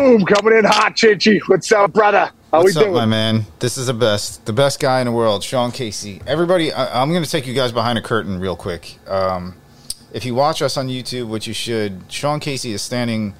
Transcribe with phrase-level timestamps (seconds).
[0.00, 1.42] Boom, coming in hot, Chinchy.
[1.46, 2.30] What's up, brother?
[2.50, 2.94] How What's we up, doing?
[2.94, 3.44] my man?
[3.58, 6.22] This is the best, the best guy in the world, Sean Casey.
[6.26, 8.98] Everybody, I, I'm going to take you guys behind a curtain real quick.
[9.06, 9.56] Um,
[10.14, 13.34] if you watch us on YouTube, which you should, Sean Casey is standing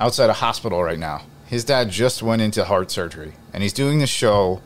[0.00, 1.20] outside a hospital right now.
[1.44, 4.62] His dad just went into heart surgery, and he's doing this show.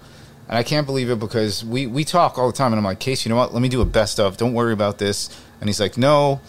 [0.49, 3.01] And I can't believe it because we, we talk all the time, and I'm like,
[3.01, 3.53] Casey, you know what?
[3.53, 4.37] Let me do a best of.
[4.37, 5.37] Don't worry about this.
[5.59, 6.41] And he's like, no.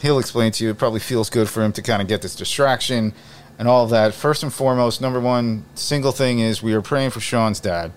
[0.00, 0.70] He'll explain to you.
[0.70, 3.12] It probably feels good for him to kind of get this distraction
[3.58, 4.14] and all of that.
[4.14, 7.92] First and foremost, number one single thing is we are praying for Sean's dad.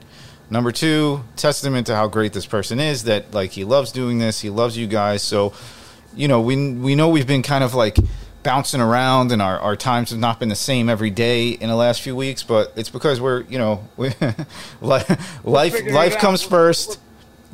[0.50, 4.42] Number two, testament to how great this person is that like he loves doing this,
[4.42, 5.24] he loves you guys.
[5.24, 5.54] So,
[6.14, 7.96] you know, we we know we've been kind of like
[8.44, 11.76] bouncing around and our, our times have not been the same every day in the
[11.76, 14.10] last few weeks, but it's because we're, you know, we,
[14.82, 16.22] life life, figuring life it out.
[16.22, 17.00] comes first.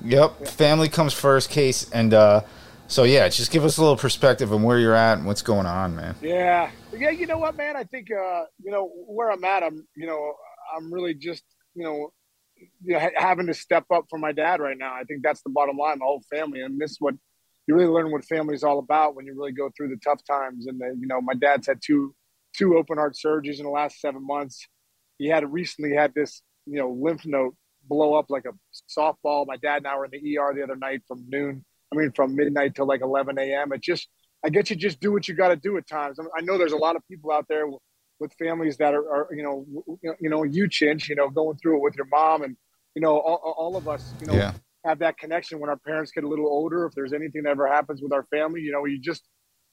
[0.04, 2.42] Yep, family comes first case and uh
[2.88, 5.66] so yeah, just give us a little perspective on where you're at and what's going
[5.66, 6.16] on, man.
[6.22, 7.10] Yeah, yeah.
[7.12, 7.76] You know what, man?
[7.76, 9.64] I think uh, you know where I'm at.
[9.64, 10.34] I'm, you know,
[10.76, 11.44] I'm really just,
[11.76, 12.12] you know,
[12.84, 14.94] you know, ha- having to step up for my dad right now.
[14.94, 16.00] I think that's the bottom line.
[16.00, 17.16] My whole family, and this is what
[17.68, 20.24] you really learn what family is all about when you really go through the tough
[20.26, 20.68] times.
[20.68, 22.16] And then, you know, my dad's had two
[22.56, 24.68] two open heart surgeries in the last seven months.
[25.18, 27.54] He had recently had this, you know, lymph node
[27.84, 28.54] blow up like a
[29.00, 29.46] softball.
[29.48, 31.64] My dad and I were in the ER the other night from noon.
[31.92, 33.72] I mean, from midnight till like 11 a.m.
[33.72, 34.08] It just,
[34.46, 36.20] I guess you just do what you got to do at times.
[36.20, 37.66] I, know there's a lot of people out there
[38.20, 39.66] with families that are, are you know,
[40.20, 42.56] you know, you chinch, you know, going through it with your mom, and
[42.96, 44.54] you know, all, all of us, you know, Yeah.
[44.86, 46.86] have that connection when our parents get a little older.
[46.86, 49.24] If there's anything that ever happens with our family, you know, you just,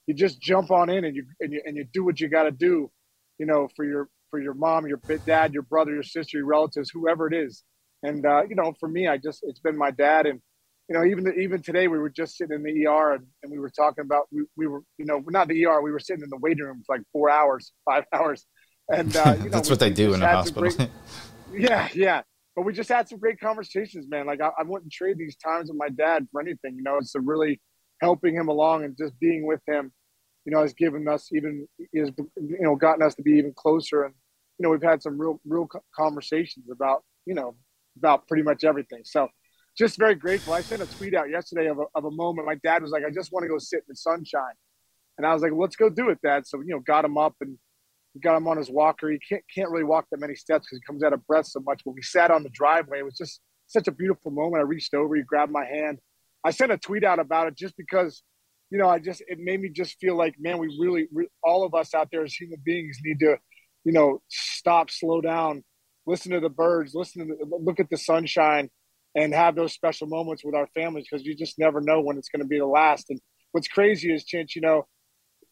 [0.07, 2.43] you just jump on in and you and you and you do what you got
[2.43, 2.91] to do,
[3.39, 6.89] you know, for your for your mom, your dad, your brother, your sister, your relatives,
[6.91, 7.63] whoever it is.
[8.03, 10.41] And uh, you know, for me, I just it's been my dad and
[10.89, 13.59] you know, even even today we were just sitting in the ER and, and we
[13.59, 16.29] were talking about we, we were you know not the ER we were sitting in
[16.29, 18.45] the waiting room for like four hours five hours
[18.89, 20.69] and uh, you know, That's we- what they do in a hospital.
[20.71, 20.89] great-
[21.53, 22.21] yeah, yeah.
[22.55, 24.25] But we just had some great conversations, man.
[24.27, 26.75] Like I, I wouldn't trade these times with my dad for anything.
[26.77, 27.59] You know, it's a really
[28.01, 29.91] helping him along and just being with him.
[30.45, 34.03] You know, has given us even is you know gotten us to be even closer.
[34.03, 34.13] And
[34.59, 37.55] you know, we've had some real real conversations about you know
[37.97, 39.01] about pretty much everything.
[39.03, 39.27] So
[39.77, 40.53] just very grateful.
[40.53, 42.47] I sent a tweet out yesterday of a, of a moment.
[42.47, 44.55] My dad was like, "I just want to go sit in the sunshine,"
[45.17, 47.35] and I was like, "Let's go do it, Dad." So you know, got him up
[47.41, 47.57] and
[48.23, 49.09] got him on his walker.
[49.09, 51.59] He can't can't really walk that many steps because he comes out of breath so
[51.59, 51.81] much.
[51.85, 52.99] But we sat on the driveway.
[52.99, 54.61] It was just such a beautiful moment.
[54.61, 55.99] I reached over, he grabbed my hand.
[56.43, 58.21] I sent a tweet out about it just because,
[58.69, 61.65] you know, I just it made me just feel like, man, we really, re- all
[61.65, 63.37] of us out there as human beings need to,
[63.83, 65.63] you know, stop, slow down,
[66.05, 68.69] listen to the birds, listen to the, look at the sunshine,
[69.15, 72.29] and have those special moments with our families because you just never know when it's
[72.29, 73.09] going to be the last.
[73.09, 73.19] And
[73.53, 74.85] what's crazy is, Chinch, you know,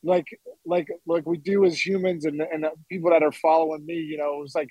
[0.03, 0.25] like
[0.65, 4.37] like like we do as humans and and people that are following me, you know,
[4.37, 4.67] it was like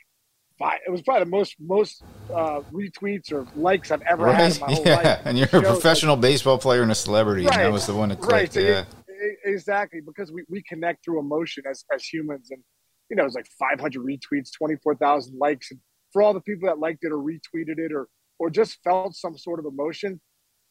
[0.59, 2.05] five, it was probably the most most
[2.35, 5.21] uh, retweets or likes I've ever had in my whole yeah, life.
[5.25, 7.95] and you're a Shows, like- professional baseball player and a celebrity, and that was the
[7.95, 8.51] one that right?
[8.51, 8.55] clicked.
[8.55, 8.85] So yeah.
[9.09, 12.63] e- exactly because we, we connect through emotion as as humans, and
[13.09, 15.81] you know, it's like 500 retweets, 24,000 likes, and
[16.13, 18.09] for all the people that liked it or retweeted it or
[18.43, 20.21] or just felt some sort of emotion,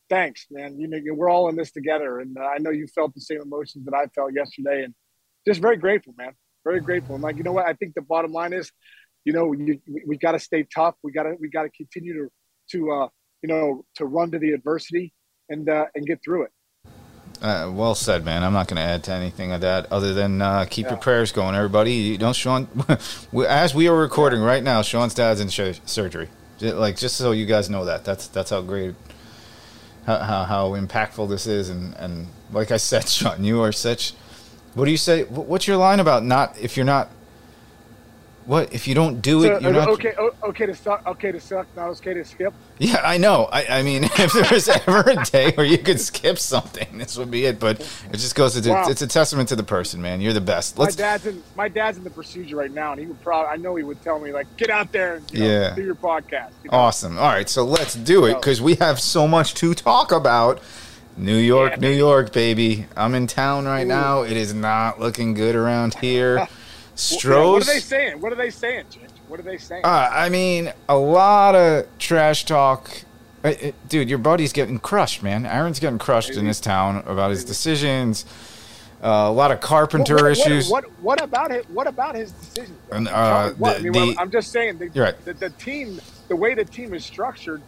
[0.10, 0.78] thanks, man.
[0.78, 3.40] You know, we're all in this together, and uh, I know you felt the same
[3.42, 4.94] emotions that I felt yesterday, and
[5.48, 6.34] just very grateful, man.
[6.66, 7.16] Very grateful.
[7.16, 7.66] And like, you know what?
[7.66, 8.70] I think the bottom line is,
[9.24, 10.96] you know, you, we, we got to stay tough.
[11.02, 12.30] We got to we got to continue to
[12.72, 13.08] to uh,
[13.42, 15.14] you know to run to the adversity
[15.48, 16.52] and uh, and get through it.
[17.42, 18.44] Uh, well said, man.
[18.44, 21.32] I'm not going to add to anything of that other than uh, keep your prayers
[21.32, 21.94] going, everybody.
[21.94, 22.68] You don't, Sean.
[23.48, 26.28] as we are recording right now, Sean's dad's in sh- surgery.
[26.62, 28.06] Like just so you guys know that.
[28.06, 28.96] That's that's how great,
[30.06, 34.14] how how, how impactful this is, and and like I said, Sean, you are such.
[34.74, 35.24] What do you say?
[35.24, 37.10] What's your line about not if you're not?
[38.46, 39.62] What if you don't do So, it?
[39.62, 39.88] You're not.
[39.90, 42.54] okay, okay to suck, okay to suck, not okay to skip.
[42.80, 43.48] Yeah, I know.
[43.52, 47.18] I, I mean, if there was ever a day where you could skip something, this
[47.18, 47.60] would be it.
[47.60, 47.80] But
[48.12, 48.88] it just goes to Wow.
[48.90, 50.22] it's a testament to the person, man.
[50.22, 50.78] You're the best.
[50.78, 50.96] My Let's.
[50.96, 53.76] dad's in my dad's in the procedure right now, and he would probably I know
[53.76, 55.76] he would tell me like, get out there and you know, Yeah.
[55.76, 56.50] do your podcast.
[56.64, 56.78] you know?
[56.78, 57.20] Awesome.
[57.20, 60.62] All right, so let's do it because we have so much to talk about.
[61.18, 62.86] New York, Yeah, New York, baby.
[62.96, 63.90] I'm in town right Ooh.
[63.90, 64.22] now.
[64.24, 66.48] It is not looking good around here.
[66.96, 67.52] Strohs.
[67.54, 68.22] what are they saying?
[68.22, 69.08] What are they saying, Ginge?
[69.28, 69.84] What are they saying?
[69.86, 72.92] Uh, I mean, a lot of trash talk.
[73.44, 75.46] Uh, uh, Dude, your buddy's getting crushed, man.
[75.46, 78.26] Aaron's getting crushed in this town about his decisions.
[79.04, 80.70] Uh, a lot of carpenter what, what- issues.
[80.70, 81.68] What, what about it?
[81.72, 82.78] What about his decisions?
[82.92, 83.12] And, uh?
[83.12, 84.78] I the- mean, the- well, I'm just saying.
[84.78, 85.26] The, right.
[85.26, 87.62] The, the team, the way the team is structured,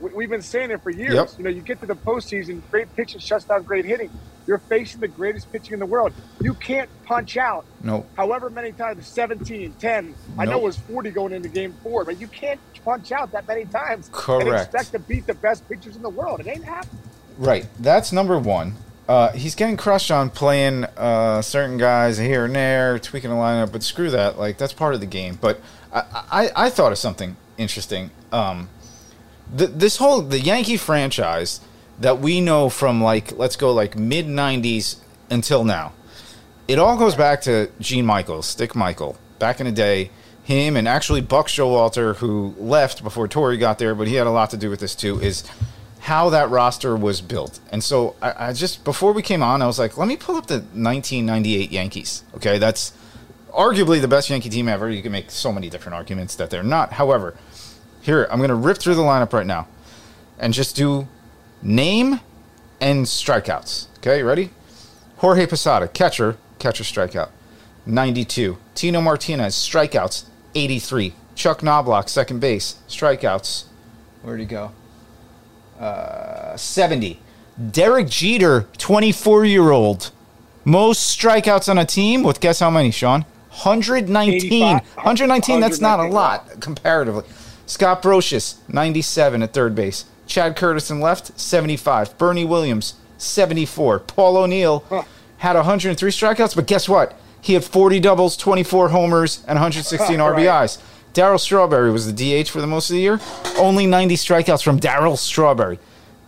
[0.00, 1.14] We, have been saying it for years.
[1.14, 1.30] Yep.
[1.38, 4.10] You know, you get to the postseason, great pitching shuts down great hitting.
[4.46, 6.12] You're facing the greatest pitching in the world.
[6.40, 7.64] You can't punch out.
[7.82, 8.04] No.
[8.16, 10.14] However many times, 17, 10.
[10.38, 13.48] I know it was 40 going into game four, but you can't punch out that
[13.48, 16.40] many times and expect to beat the best pitchers in the world.
[16.40, 17.02] It ain't happening.
[17.38, 17.66] Right.
[17.78, 18.74] That's number one.
[19.08, 23.70] Uh, he's getting crushed on playing uh, certain guys here and there, tweaking the lineup,
[23.70, 24.38] but screw that.
[24.38, 25.38] Like that's part of the game.
[25.40, 25.60] But
[25.92, 28.10] I, I, I thought of something interesting.
[28.32, 28.68] Um,
[29.56, 31.60] th- this whole the Yankee franchise
[32.00, 34.96] that we know from like let's go like mid '90s
[35.30, 35.92] until now.
[36.66, 40.10] It all goes back to Gene Michaels, Stick Michael, back in the day.
[40.44, 44.30] Him and actually Buck Showalter, who left before Torre got there, but he had a
[44.30, 45.18] lot to do with this too.
[45.20, 45.42] Is
[46.04, 47.60] how that roster was built.
[47.72, 50.36] And so I, I just before we came on, I was like, let me pull
[50.36, 52.24] up the 1998 Yankees.
[52.36, 52.92] Okay, that's
[53.48, 54.90] arguably the best Yankee team ever.
[54.90, 56.92] You can make so many different arguments that they're not.
[56.92, 57.34] However,
[58.04, 59.66] here I'm going to rip through the lineup right now
[60.38, 61.08] and just do
[61.62, 62.20] name
[62.80, 63.86] and strikeouts.
[63.98, 64.50] Okay, ready?
[65.16, 67.30] Jorge Posada, catcher, catcher strikeout,
[67.86, 68.58] 92.
[68.74, 71.14] Tino Martinez, strikeouts, 83.
[71.34, 73.64] Chuck Knobloch, second base, strikeouts.
[74.22, 74.72] Where'd he go?
[75.80, 77.20] Uh, 70.
[77.70, 80.10] Derek Jeter, 24 year old.
[80.66, 83.22] Most strikeouts on a team with guess how many, Sean?
[83.62, 84.36] 119.
[84.52, 84.96] 85.
[84.96, 87.24] 119, that's not a lot comparatively.
[87.66, 90.04] Scott Brosius, 97 at third base.
[90.26, 92.16] Chad Curtis in left, 75.
[92.18, 94.00] Bernie Williams, 74.
[94.00, 94.84] Paul O'Neill
[95.38, 97.18] had 103 strikeouts, but guess what?
[97.40, 100.36] He had 40 doubles, 24 homers, and 116 Right.
[100.36, 100.80] RBIs.
[101.12, 103.20] Darryl Strawberry was the DH for the most of the year.
[103.58, 105.78] Only 90 strikeouts from Darryl Strawberry.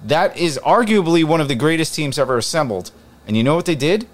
[0.04, 2.92] That is arguably one of the greatest teams ever assembled.
[3.26, 4.06] And you know what they did?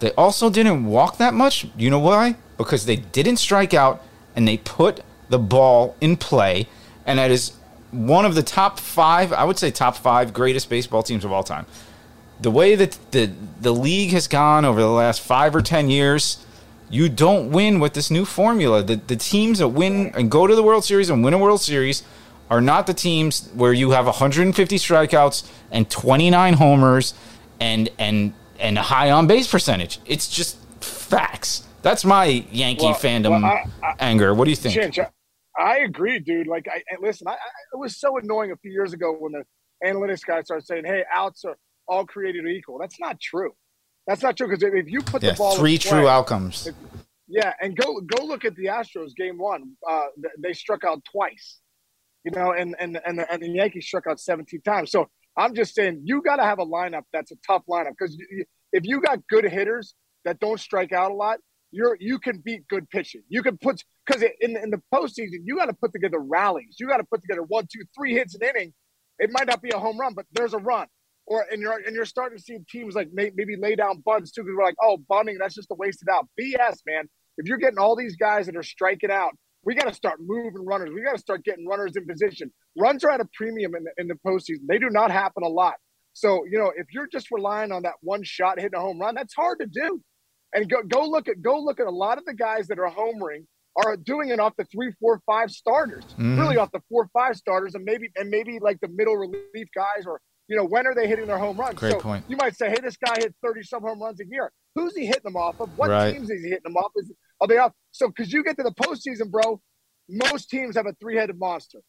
[0.00, 1.66] They also didn't walk that much.
[1.76, 2.36] You know why?
[2.56, 4.02] Because they didn't strike out
[4.34, 6.68] and they put the ball in play.
[7.04, 7.52] And that is
[7.90, 11.42] one of the top five, I would say top five greatest baseball teams of all
[11.44, 11.66] time.
[12.40, 13.30] The way that the,
[13.60, 16.44] the league has gone over the last five or 10 years,
[16.90, 18.82] you don't win with this new formula.
[18.82, 21.60] The, the teams that win and go to the World Series and win a World
[21.60, 22.02] Series
[22.50, 27.14] are not the teams where you have 150 strikeouts and 29 homers
[27.58, 29.98] and and and a high on base percentage.
[30.06, 31.64] It's just facts.
[31.82, 34.32] That's my Yankee Well- fandom well, I- I- anger.
[34.34, 34.76] What do you think?
[34.98, 35.08] I,
[35.58, 36.46] I agree, dude.
[36.46, 37.36] Like, I listen, I, I,
[37.72, 39.44] it was so annoying a few years ago when the
[39.84, 41.56] analytics guy started saying, "Hey, outs are
[41.88, 43.52] all created equal." That's not true.
[44.06, 46.68] That's not true because if you put Yeah, the ball in three play- true outcomes.
[47.28, 49.72] Yeah, and go go look at the Astros game one.
[49.88, 50.06] Uh,
[50.38, 51.58] they struck out twice,
[52.24, 54.90] you know, and and and the, and the Yankees struck out 17 times.
[54.92, 58.16] So I'm just saying you got to have a lineup that's a tough lineup because
[58.72, 59.94] if you got good hitters
[60.24, 61.38] that don't strike out a lot,
[61.70, 63.22] you're you can beat good pitching.
[63.28, 66.76] You can put because in in the postseason you got to put together rallies.
[66.78, 68.72] You got to put together one, two, three hits an inning.
[69.18, 70.86] It might not be a home run, but there's a run.
[71.26, 74.30] Or and you're and you're starting to see teams like may, maybe lay down bunts
[74.30, 76.28] too because we're like, oh, bunting that's just a wasted out.
[76.40, 77.08] BS, man.
[77.38, 79.32] If you're getting all these guys that are striking out,
[79.64, 80.90] we got to start moving runners.
[80.94, 82.52] We got to start getting runners in position.
[82.78, 84.66] Runs are at a premium in the, in the postseason.
[84.68, 85.74] They do not happen a lot.
[86.12, 89.16] So you know, if you're just relying on that one shot hitting a home run,
[89.16, 90.00] that's hard to do.
[90.54, 92.90] And go go look at go look at a lot of the guys that are
[92.90, 93.44] homering
[93.76, 96.04] are doing it off the three, four, five starters.
[96.16, 96.38] Mhm.
[96.38, 100.06] Really off the four, five starters, and maybe and maybe like the middle relief guys,
[100.06, 101.74] or you know, when are they hitting their home runs?
[101.78, 102.24] Great so point.
[102.28, 104.50] You might say, hey, this guy hit thirty some home runs a year.
[104.76, 105.76] Who's he hitting them off of?
[105.76, 106.14] What Right.
[106.14, 106.92] teams is he hitting them off?
[106.96, 107.72] Is are they off?
[107.90, 109.60] So because you get to the postseason, bro,
[110.08, 111.80] most teams have a three headed monster.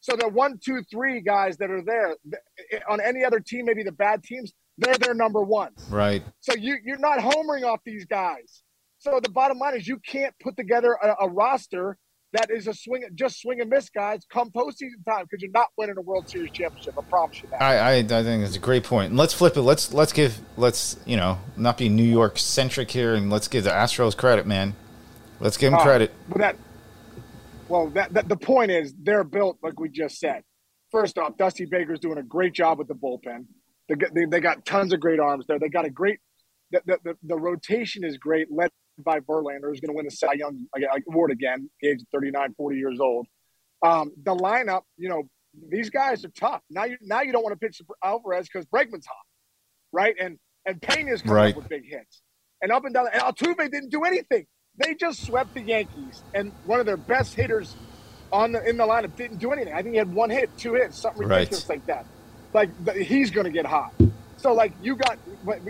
[0.00, 2.14] So the one, two, three guys that are there
[2.88, 5.86] on any other team, maybe the bad teams, they're their number ones.
[5.90, 6.22] Right.
[6.40, 8.62] So you you're not homering off these guys.
[8.98, 11.98] So the bottom line is you can't put together a, a roster
[12.32, 15.68] that is a swing just swing and miss guys come postseason time because you're not
[15.78, 16.94] winning a World Series championship.
[16.98, 17.62] I promise you that.
[17.62, 19.10] I, I, I think it's a great point.
[19.10, 19.62] And let's flip it.
[19.62, 23.64] Let's let's give let's you know not be New York centric here, and let's give
[23.64, 24.74] the Astros credit, man.
[25.38, 26.12] Let's give them Oh, credit.
[26.28, 26.56] Well, that
[27.68, 30.42] well that, that the point is they're built like we just said.
[30.90, 33.46] First off, Dusty Baker's doing a great job with the bullpen.
[33.88, 35.58] They got, they, they got tons of great arms there.
[35.58, 36.18] They got a great
[36.70, 40.10] the, the, the, the rotation is great, led by Verlander, who's going to win the
[40.10, 40.66] Cy Young
[41.08, 43.26] award again, the age of 39, 40 years old.
[43.84, 45.24] Um, the lineup, you know,
[45.68, 46.62] these guys are tough.
[46.70, 49.16] Now you now you don't want to pitch Alvarez because Bregman's hot,
[49.92, 50.14] right?
[50.20, 51.50] And and Pena's coming Right.
[51.50, 52.22] up with big hits,
[52.62, 53.06] and up and down.
[53.12, 54.46] And Altuve didn't do anything.
[54.82, 57.76] They just swept the Yankees, and one of their best hitters
[58.32, 59.74] on the in the lineup didn't do anything.
[59.74, 61.36] I think he had one hit, two hits, something Right.
[61.38, 62.06] ridiculous like that.
[62.54, 63.92] Like he's going to get hot.
[64.38, 65.18] So like you got,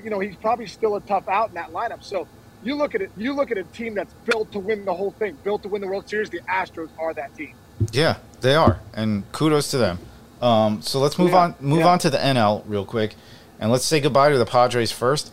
[0.04, 2.04] you know, he's probably still a tough out in that lineup.
[2.04, 2.28] So
[2.62, 5.10] you look at it, you look at a team that's built to win the whole
[5.12, 6.30] thing, built to win the World Series.
[6.30, 7.54] The Astros are that team.
[7.92, 9.98] Yeah, they are, and kudos to them.
[10.40, 11.88] Um, so let's move Yeah, on move yeah.
[11.88, 13.14] on to the NL real quick,
[13.58, 15.32] and let's say goodbye to the Padres first.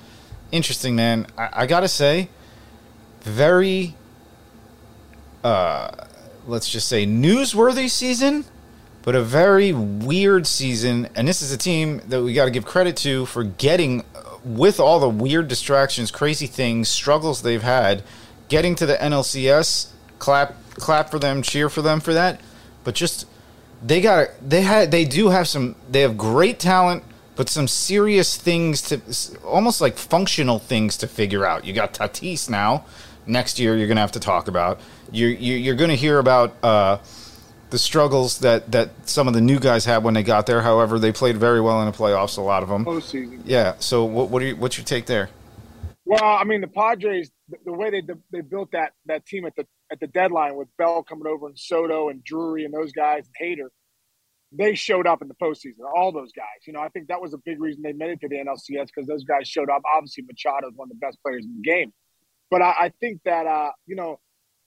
[0.51, 1.27] Interesting, man.
[1.38, 2.29] I, I gotta say,
[3.22, 3.96] very,
[5.43, 5.91] uh,
[6.48, 8.46] let's just say newsworthy season,
[9.03, 11.10] but a very weird season.
[11.15, 14.38] And this is a team that we got to give credit to for getting, uh,
[14.43, 18.03] with all the weird distractions, crazy things, struggles they've had,
[18.50, 19.89] getting to the NLCS.
[20.20, 22.39] Clap, clap for them, cheer for them for that.
[22.84, 23.25] But just
[23.84, 27.03] they got they had they do have some they have great talent
[27.36, 29.01] but some serious things to
[29.43, 32.86] almost like functional things to figure out you got Tatis now
[33.25, 34.79] next year you're gonna have to talk about
[35.12, 36.98] you're you're, you're gonna hear about uh,
[37.72, 41.00] the struggles that that some of the new guys had when they got there however
[41.00, 43.42] they played very well in the playoffs a lot of them Postseason.
[43.46, 45.30] yeah so what what are you, what's your take there
[46.06, 47.32] Well, I mean, the Padres,
[47.66, 48.01] the, way they
[48.32, 51.58] they built that that team at the at the deadline with Bell coming over and
[51.58, 53.70] Soto and Drury and those guys and Hader,
[54.51, 55.86] they showed up in the postseason.
[55.96, 58.22] All those guys, you know, I think that was a big reason they made it
[58.22, 59.82] to the NLCS because those guys showed up.
[59.96, 61.94] Obviously, Machado is one of the best players in the game,
[62.50, 64.20] but I, I think that uh, you know,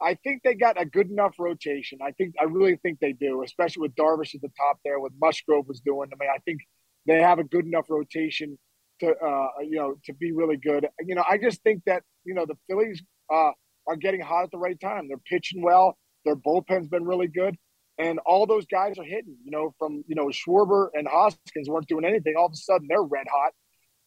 [0.05, 1.99] I think they got a good enough rotation.
[2.05, 5.13] I think I really think they do, especially with Darvish at the top there, with
[5.21, 6.11] Musgrove was doing.
[6.13, 6.61] I mean, I think
[7.07, 8.59] they have a good enough rotation
[9.01, 10.87] to uh, you know to be really good.
[11.01, 13.53] You know, I just think that you know the Phillies uh,
[13.87, 15.09] are getting hot at the right time.
[15.09, 15.97] They're pitching well.
[16.25, 17.57] Their bullpen's been really good,
[17.99, 19.37] and all those guys are hitting.
[19.45, 22.35] You know, from you know Schwarber and Hoskins weren't doing anything.
[22.37, 23.53] All of a sudden, they're red hot.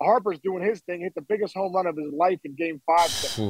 [0.02, 1.02] Harper's doing his thing.
[1.02, 3.10] Hit the biggest home run of his life in Game Five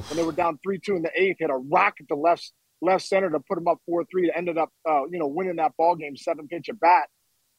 [0.10, 1.38] when they were down three two in the eighth.
[1.40, 2.52] Hit a rocket to left
[2.82, 4.32] left center to put them up four three.
[4.34, 7.10] Ended up uh, you know winning that ball game seven pitch at bat.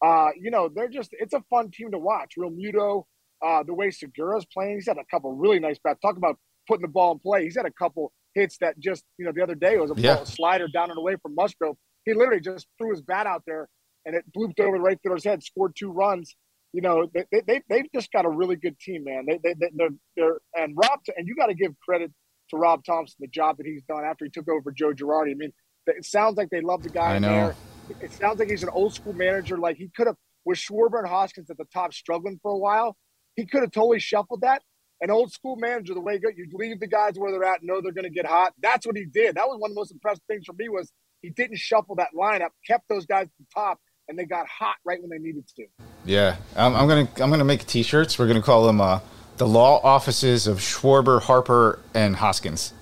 [0.04, 2.34] Uh, you know, they're just it's a fun team to watch.
[2.38, 3.04] Realmuto,
[3.44, 5.98] uh, the way Segura's playing, he's had a couple really nice bats.
[6.00, 7.44] Talk about putting the ball in play.
[7.44, 9.94] He's had a couple hits that just you know the other day it was a
[10.00, 10.16] Yeah.
[10.16, 11.76] ball slider down and away from Musgrove.
[12.04, 13.68] He literally just threw his bat out there
[14.06, 15.42] and it blooped over the right through his head.
[15.42, 16.34] Scored two runs.
[16.72, 19.24] You know, they they they they've just got a really good team, man.
[19.26, 22.12] They they they- they're, they're and Rob and you got to give credit
[22.50, 25.32] to Rob Thomson the job that he's done after he took over Joe Girardi.
[25.32, 25.52] I mean,
[25.86, 27.28] it sounds like they love the guy I know.
[27.28, 27.54] there.
[28.00, 29.56] It sounds like he's an old school manager.
[29.56, 32.96] Like he could have with Schwarber and Hoskins at the top struggling for a while.
[33.36, 34.62] He could have totally shuffled that.
[35.00, 37.92] An old school manager, the way you leave the guys where they're at, know they're
[37.92, 38.52] going to get hot.
[38.60, 39.36] That's what he did.
[39.36, 40.90] That was one of the most impressive things for me was
[41.22, 44.74] he didn't shuffle that lineup, kept those guys at the top, and they got hot
[44.84, 45.66] right when they needed to.
[46.08, 48.18] Yeah, I'm, I'm gonna I'm gonna make T-shirts.
[48.18, 49.00] We're gonna call them uh,
[49.36, 52.72] the law offices of Schwarber, Harper, and Hoskins,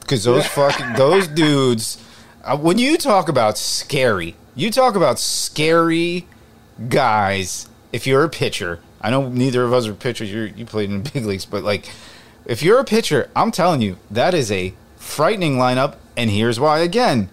[0.00, 2.02] because those fucking those dudes.
[2.42, 6.26] Uh, when you talk about scary, you talk about scary
[6.88, 7.68] guys.
[7.92, 10.32] If you're a pitcher, I know neither of us are pitchers.
[10.32, 11.90] You you played in the big leagues, but like,
[12.46, 15.96] if you're a pitcher, I'm telling you that is a frightening lineup.
[16.16, 17.28] And here's why again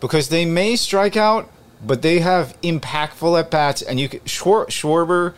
[0.00, 1.50] because they may strike out,
[1.84, 3.82] but they have impactful at bats.
[3.82, 5.34] And you can, Schwar, Schwarber,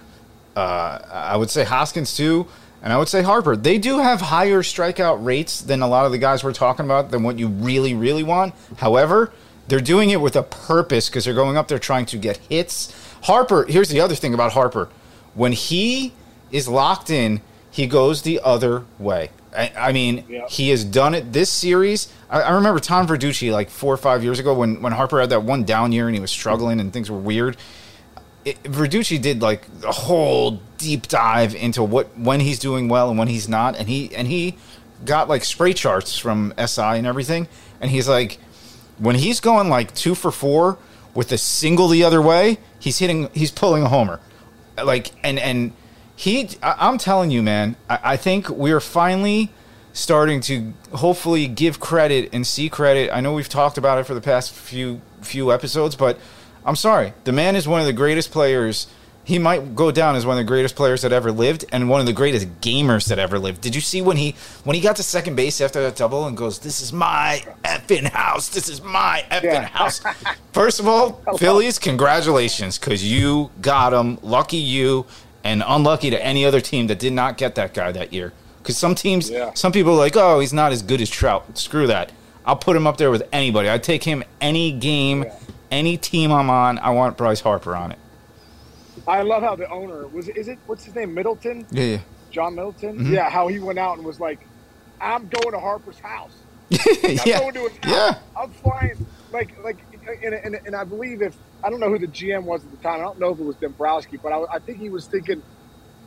[0.57, 2.47] uh, I would say Hoskins too,
[2.83, 3.57] and I would say Harper.
[3.57, 7.11] They do have higher strikeout rates than a lot of the guys we're talking about
[7.11, 8.55] than what you really, really want.
[8.77, 9.33] However,
[9.69, 12.95] they're doing it with a purpose because they're going up there trying to get hits.
[13.23, 14.91] Harper, here's the other thing about Harper.
[15.33, 16.13] When he
[16.53, 19.31] is locked in, he goes the other way.
[19.57, 20.47] I, I mean, Yeah.
[20.49, 22.13] he has done it this series.
[22.29, 25.31] I, I remember Tom Verducci like four or five years ago when, when Harper had
[25.31, 27.57] that one down year and he was struggling and things were weird.
[28.45, 33.19] It, Verducci did like a whole deep dive into what when he's doing well and
[33.19, 34.57] when he's not, and he and he
[35.05, 37.49] got like spray charts from SI and everything,
[37.81, 38.39] and he's like,
[38.99, 40.77] when he's going like two for four
[41.15, 44.21] with a single the other way, he's hitting, he's pulling a homer,
[44.85, 45.73] like and and
[46.17, 49.51] he, I, I'm telling you, man, I, I think we're finally
[49.93, 53.11] starting to hopefully give credit and see credit.
[53.13, 56.19] I know we've talked about it for the past few few episodes, but
[56.65, 58.87] I'm sorry, the man is one of the greatest players.
[59.27, 61.99] He might go down as one of the greatest players that ever lived and one
[62.01, 63.63] of the greatest gamers that ever lived.
[63.63, 66.37] Did you see when he when he got to second base after that double and
[66.37, 68.49] goes, "This is my effing house.
[68.51, 69.63] This is my effing Yeah.
[69.67, 70.03] house."
[70.53, 74.19] First of all, Phillies, congratulations because you got him.
[74.23, 75.07] Lucky you,
[75.45, 78.33] and unlucky to any other team that did not get that guy that year.
[78.59, 79.53] Because some teams, Yeah.
[79.55, 82.11] some people are like, "Oh, he's not as good as Trout." Screw that.
[82.47, 83.69] I'll put him up there with anybody.
[83.69, 85.35] I'd take him any game, Yeah.
[85.71, 86.79] any team I'm on.
[86.79, 87.99] I want Bryce Harper on it.
[89.07, 90.29] I love how the owner was.
[90.29, 91.13] Is it what's his name?
[91.15, 91.99] Middleton, Yeah, yeah.
[92.31, 92.99] John Middleton.
[92.99, 93.13] Mhm.
[93.13, 94.39] Yeah, how he went out and was like,
[95.01, 96.33] "I'm going to Harper's house.
[96.73, 96.79] I'm
[97.27, 97.93] yeah, going to his house.
[97.93, 98.15] yeah.
[98.43, 99.77] I'm flying." Like, like,
[100.25, 102.77] and, and, and I believe if I don't know who the GM was at the
[102.79, 103.01] time.
[103.01, 105.43] I don't know if it was Dombrowski, but I, I think he was thinking,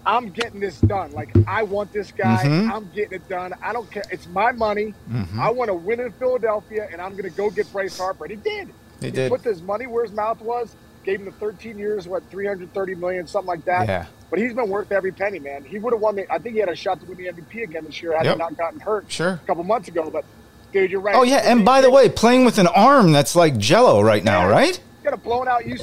[0.06, 1.12] "I'm getting this done.
[1.14, 2.44] Like, I want this guy.
[2.46, 2.72] Mhm.
[2.72, 3.54] I'm getting it done.
[3.62, 4.04] I don't care.
[4.12, 4.94] It's my money.
[5.12, 5.40] Mhm.
[5.40, 8.32] I want to win in Philadelphia, and I'm going to go get Bryce Harper." And
[8.32, 8.68] he did.
[9.00, 9.32] He He did.
[9.32, 13.28] put his money where his mouth was, gave him the 13 years, what 330 million,
[13.28, 13.88] something like that.
[13.88, 14.06] Yeah.
[14.30, 15.64] But he's been worth every penny, man.
[15.64, 16.32] He would have won the.
[16.32, 18.36] I think he had a shot to win the MVP again this year had Yep.
[18.36, 19.30] he not gotten hurt Sure.
[19.44, 20.10] a couple months ago.
[20.12, 20.26] But
[20.74, 21.16] dude, you're right.
[21.16, 24.42] Oh yeah, and by the way, playing with an arm that's like Jello right now,
[24.48, 24.52] Yeah.
[24.52, 24.80] right?
[25.10, 25.80] Got a blown out UCL.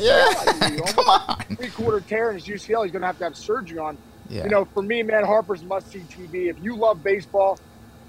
[0.77, 0.93] Yeah.
[0.93, 1.57] Come on.
[1.57, 2.83] Three quarter tear in his UCL.
[2.85, 3.97] He's going to have to have surgery on.
[4.29, 4.45] Yeah.
[4.45, 6.49] You know, for me, man, Harper's must see TV.
[6.49, 7.59] If you love baseball,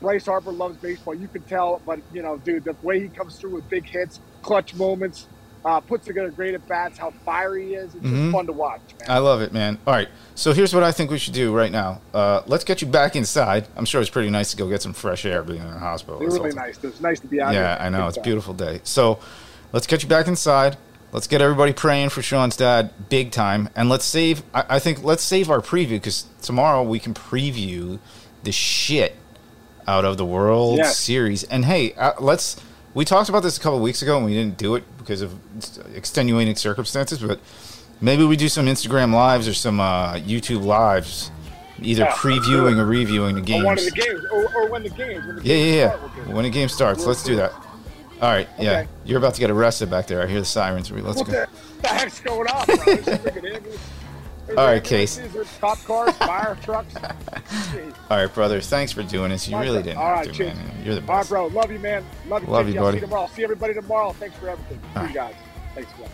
[0.02, 1.14] Bryce Harper loves baseball.
[1.14, 4.20] You can tell, but you know, dude, the way he comes through with big hits,
[4.42, 5.28] clutch moments,
[5.64, 7.96] uh, puts together great at bats, how fiery he is.
[7.96, 8.24] It's Mhm.
[8.26, 9.10] just fun to watch, man.
[9.10, 9.80] I love it, man.
[9.88, 12.02] All right, so here's what I think we should do right now.
[12.14, 13.68] Uh, let's get you back inside.
[13.76, 16.20] I'm sure it's pretty nice to go get some fresh air being in a hospital.
[16.20, 16.78] They're really nice.
[16.84, 17.62] It's nice to be out here.
[17.64, 18.02] Yeah, I know.
[18.02, 18.82] Good It's a beautiful day.
[18.84, 19.18] So
[19.74, 20.78] let's get you back inside.
[21.12, 23.70] Let's get everybody praying for Sean's dad big time.
[23.76, 28.00] And let's save, I, I think, let's save our preview because tomorrow we can preview
[28.44, 29.16] the shit
[29.88, 30.98] out of the World Yes.
[31.00, 31.44] Series.
[31.46, 32.58] And hey, uh, let's,
[32.94, 35.34] we talked about this a couple weeks ago and we didn't do it because of
[35.96, 37.40] extenuating circumstances, but
[38.02, 41.32] maybe we do some Instagram lives or some uh, YouTube lives,
[41.82, 43.64] either Yeah, previewing or reviewing the Or games.
[43.66, 45.26] one of the games, or, or when the games.
[45.26, 46.34] When the Yeah, games yeah, we'll yeah.
[46.34, 47.54] When a game starts, let's do that.
[48.22, 48.86] All right, yeah.
[49.04, 50.22] You're about to get arrested back there.
[50.22, 50.90] I hear the sirens.
[50.92, 51.32] Let's What go.
[51.34, 51.48] the,
[51.82, 52.76] the heck's going on, bro?
[52.76, 53.80] There's freaking ambulance-
[54.48, 55.16] there's All right, Case.
[55.18, 56.94] There's cop cars, fire trucks.
[58.12, 58.62] All right, brother.
[58.62, 59.48] Thanks for doing this.
[59.48, 60.58] You My really didn't All have to, man.
[60.84, 61.30] You're the All right, best.
[61.30, 61.48] bro.
[61.48, 62.06] Love you, man.
[62.28, 62.50] Love you.
[62.50, 62.98] Love you, buddy.
[62.98, 63.28] See you tomorrow.
[63.34, 64.12] See everybody tomorrow.
[64.14, 64.80] Thanks for everything.
[64.84, 65.10] All See right.
[65.10, 65.36] you guys.
[65.74, 66.10] Thanks, man.